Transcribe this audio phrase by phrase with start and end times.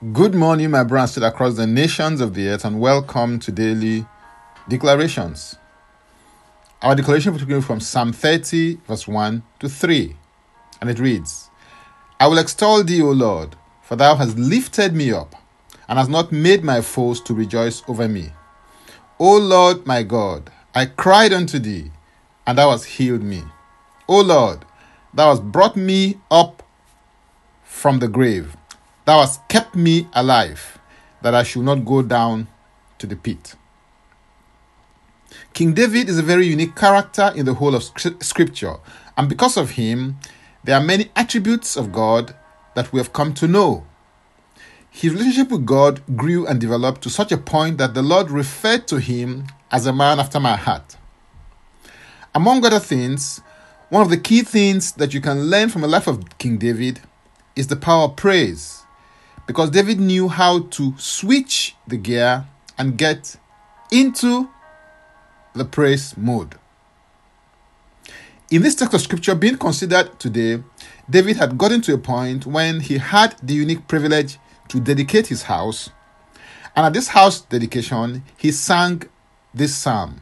[0.00, 4.06] Good morning, my brothers across the nations of the earth, and welcome to daily
[4.68, 5.56] declarations.
[6.80, 10.14] Our declaration will be from Psalm 30, verse 1 to 3,
[10.80, 11.50] and it reads
[12.20, 15.34] I will extol thee, O Lord, for thou hast lifted me up,
[15.88, 18.30] and hast not made my foes to rejoice over me.
[19.18, 21.90] O Lord my God, I cried unto thee,
[22.46, 23.42] and thou hast healed me.
[24.06, 24.64] O Lord,
[25.12, 26.62] thou hast brought me up
[27.64, 28.56] from the grave
[29.08, 30.78] Thou hast kept me alive,
[31.22, 32.46] that I should not go down
[32.98, 33.54] to the pit.
[35.54, 38.76] King David is a very unique character in the whole of Scripture,
[39.16, 40.18] and because of him,
[40.62, 42.34] there are many attributes of God
[42.74, 43.86] that we have come to know.
[44.90, 48.86] His relationship with God grew and developed to such a point that the Lord referred
[48.88, 50.98] to him as a man after my heart.
[52.34, 53.40] Among other things,
[53.88, 57.00] one of the key things that you can learn from the life of King David
[57.56, 58.84] is the power of praise
[59.48, 63.34] because David knew how to switch the gear and get
[63.90, 64.50] into
[65.54, 66.54] the praise mode.
[68.50, 70.62] In this text of scripture being considered today,
[71.08, 75.44] David had gotten to a point when he had the unique privilege to dedicate his
[75.44, 75.88] house.
[76.76, 79.02] And at this house dedication, he sang
[79.54, 80.20] this psalm.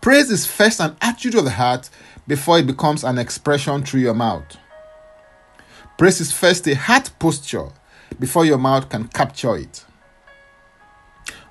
[0.00, 1.90] Praise is first an attitude of the heart
[2.26, 4.56] before it becomes an expression through your mouth.
[5.96, 7.68] Praise is first a heart posture
[8.18, 9.84] before your mouth can capture it.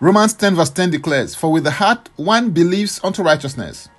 [0.00, 3.90] Romans 10, verse 10 declares, For with the heart one believes unto righteousness,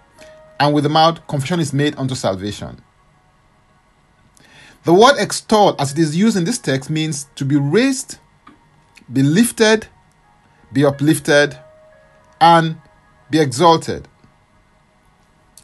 [0.59, 2.81] and with the mouth confession is made unto salvation.
[4.83, 8.17] The word extol, as it is used in this text, means to be raised,
[9.13, 9.87] be lifted,
[10.73, 11.55] be uplifted,
[12.39, 12.77] and
[13.29, 14.07] be exalted.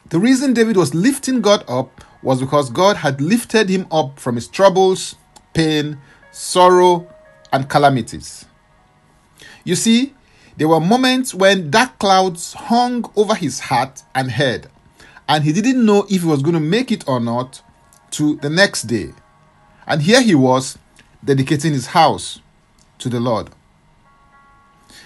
[0.09, 4.35] The reason David was lifting God up was because God had lifted him up from
[4.35, 5.15] his troubles,
[5.53, 5.99] pain,
[6.31, 7.07] sorrow,
[7.51, 8.45] and calamities.
[9.63, 10.13] You see,
[10.57, 14.69] there were moments when dark clouds hung over his heart and head,
[15.27, 17.61] and he didn't know if he was going to make it or not
[18.11, 19.13] to the next day.
[19.85, 20.77] And here he was
[21.23, 22.41] dedicating his house
[22.99, 23.49] to the Lord.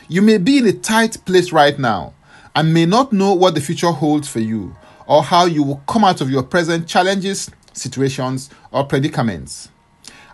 [0.08, 2.14] You may be in a tight place right now
[2.56, 4.76] and may not know what the future holds for you
[5.08, 9.70] or how you will come out of your present challenges, situations, or predicaments.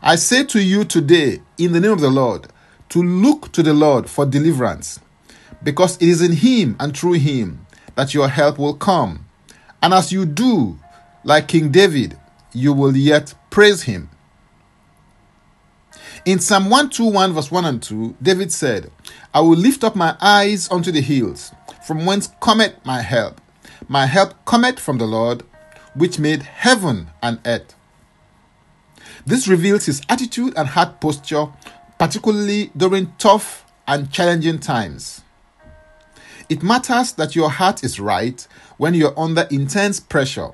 [0.01, 2.47] I say to you today, in the name of the Lord,
[2.89, 4.99] to look to the Lord for deliverance,
[5.63, 9.25] because it is in Him and through Him that your help will come.
[9.81, 10.77] And as you do,
[11.23, 12.17] like King David,
[12.53, 14.09] you will yet praise Him.
[16.25, 18.91] In Psalm 121, verse 1 and 2, David said,
[19.33, 21.51] I will lift up my eyes unto the hills,
[21.85, 23.39] from whence cometh my help.
[23.87, 25.43] My help cometh from the Lord,
[25.93, 27.75] which made heaven and earth.
[29.25, 31.47] This reveals his attitude and heart posture,
[31.99, 35.21] particularly during tough and challenging times.
[36.49, 40.51] It matters that your heart is right when you're under intense pressure,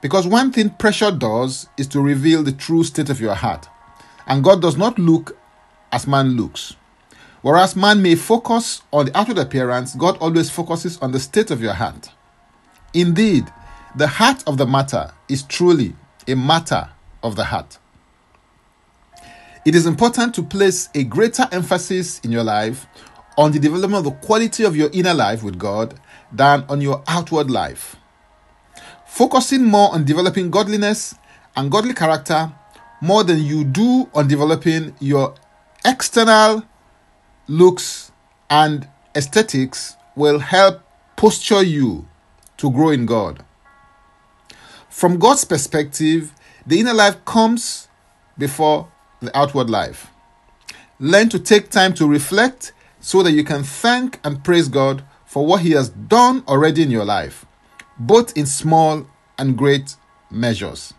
[0.00, 3.68] because one thing pressure does is to reveal the true state of your heart.
[4.26, 5.36] And God does not look
[5.92, 6.76] as man looks.
[7.42, 11.60] Whereas man may focus on the outward appearance, God always focuses on the state of
[11.60, 12.10] your heart.
[12.94, 13.52] Indeed,
[13.96, 15.94] the heart of the matter is truly
[16.28, 16.88] a matter
[17.22, 17.78] of the heart.
[19.64, 22.86] It is important to place a greater emphasis in your life
[23.36, 25.98] on the development of the quality of your inner life with God
[26.32, 27.96] than on your outward life.
[29.06, 31.16] Focusing more on developing godliness
[31.56, 32.52] and godly character
[33.00, 35.34] more than you do on developing your
[35.84, 36.62] external
[37.48, 38.12] looks
[38.50, 40.82] and aesthetics will help
[41.16, 42.06] posture you
[42.58, 43.44] to grow in God.
[44.88, 46.32] From God's perspective,
[46.66, 47.88] the inner life comes
[48.38, 48.88] before
[49.20, 50.08] the outward life.
[50.98, 55.44] Learn to take time to reflect so that you can thank and praise God for
[55.44, 57.44] what He has done already in your life,
[57.98, 59.06] both in small
[59.36, 59.96] and great
[60.30, 60.94] measures.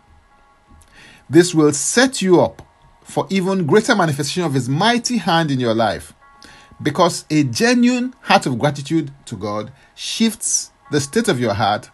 [1.28, 2.62] This will set you up
[3.02, 6.12] for even greater manifestation of His mighty hand in your life
[6.82, 11.90] because a genuine heart of gratitude to God shifts the state of your heart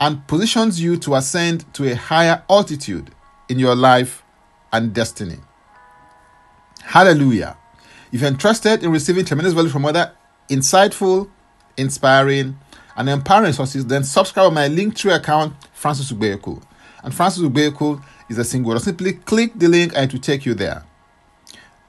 [0.00, 3.10] and positions you to ascend to a higher altitude
[3.48, 4.22] in your life
[4.72, 5.36] and destiny.
[6.82, 7.56] Hallelujah.
[8.10, 10.12] If you're interested in receiving tremendous value from other
[10.48, 11.30] insightful,
[11.76, 12.58] inspiring,
[12.96, 16.62] and empowering resources, then subscribe to my Linktree account, Francis Ubeku.
[17.02, 18.78] And Francis Ubeku is a single.
[18.78, 20.84] Simply click the link and it will take you there.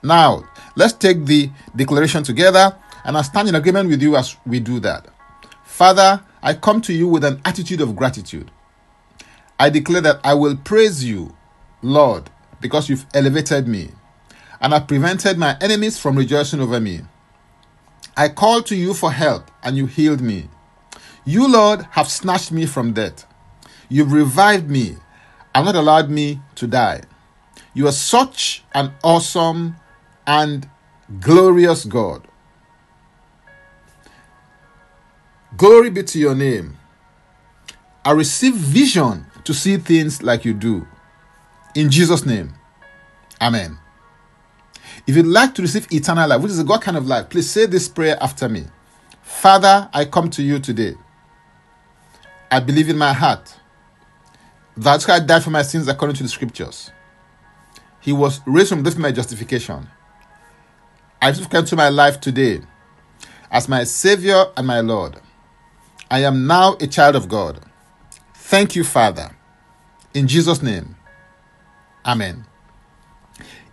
[0.04, 0.44] Now,
[0.76, 4.80] let's take the declaration together, and I stand in agreement with you as we do
[4.82, 5.08] that.
[5.64, 8.52] Father, I come to you with an attitude of gratitude.
[9.60, 11.36] I declare that I will praise you,
[11.82, 12.30] Lord,
[12.62, 13.92] because you've elevated me.
[14.62, 17.02] and have prevented my enemies from rejoicing over me.
[18.18, 20.50] I called to you for help, and you healed me.
[21.26, 23.26] You, Lord, have snatched me from death.
[23.90, 24.98] You've revived me
[25.56, 27.02] and not allowed me to die.
[27.74, 29.78] You are such an awesome
[30.28, 30.70] and
[31.20, 32.28] glorious God.
[35.56, 36.78] Glory be to your name.
[38.04, 40.88] I receive vision to see things like you do.
[41.76, 42.54] In Jesus' name.
[43.42, 43.78] Amen.
[45.06, 47.50] If you'd like to receive eternal life, which is a God kind of life, please
[47.50, 48.66] say this prayer after me.
[49.22, 50.96] Father, I come to you today.
[52.50, 53.56] I believe in my heart
[54.78, 56.92] that God died for my sins according to the scriptures.
[58.00, 59.88] He was raised from death for my justification.
[61.22, 62.62] I receive into my life today
[63.52, 65.20] as my Savior and my Lord.
[66.14, 67.60] I am now a child of God.
[68.36, 69.32] Thank you, Father.
[70.14, 70.96] In Jesus' name,
[72.06, 72.46] Amen.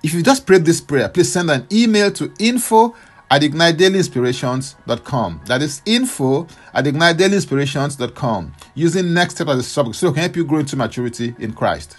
[0.03, 2.95] If you just prayed this prayer, please send an email to info
[3.31, 5.43] at ignitedailyinspirations.com.
[5.45, 10.37] That is info at ignitedailyinspirations.com using next step as a subject so it can help
[10.37, 11.99] you grow into maturity in Christ.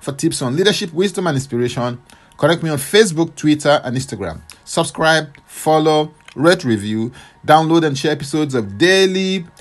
[0.00, 2.02] For tips on leadership, wisdom, and inspiration,
[2.36, 4.40] connect me on Facebook, Twitter, and Instagram.
[4.64, 7.12] Subscribe, follow, rate, review,
[7.46, 9.46] download, and share episodes of Daily